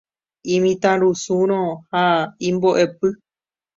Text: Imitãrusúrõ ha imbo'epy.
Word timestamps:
Imitãrusúrõ 0.53 1.59
ha 1.97 2.05
imbo'epy. 2.51 3.17